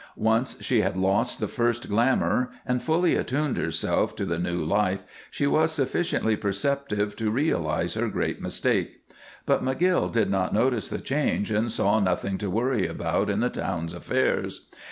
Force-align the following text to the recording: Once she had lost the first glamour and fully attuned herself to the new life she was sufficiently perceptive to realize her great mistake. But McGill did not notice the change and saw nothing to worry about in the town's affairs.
Once 0.15 0.57
she 0.63 0.81
had 0.81 0.97
lost 0.97 1.39
the 1.39 1.47
first 1.47 1.87
glamour 1.87 2.49
and 2.65 2.81
fully 2.81 3.15
attuned 3.15 3.55
herself 3.55 4.15
to 4.15 4.25
the 4.25 4.39
new 4.39 4.57
life 4.59 5.01
she 5.29 5.45
was 5.45 5.71
sufficiently 5.71 6.35
perceptive 6.35 7.15
to 7.15 7.29
realize 7.29 7.93
her 7.93 8.07
great 8.07 8.41
mistake. 8.41 9.03
But 9.45 9.63
McGill 9.63 10.11
did 10.11 10.31
not 10.31 10.55
notice 10.55 10.89
the 10.89 10.97
change 10.97 11.51
and 11.51 11.69
saw 11.69 11.99
nothing 11.99 12.39
to 12.39 12.49
worry 12.49 12.87
about 12.87 13.29
in 13.29 13.41
the 13.41 13.49
town's 13.51 13.93
affairs. 13.93 14.69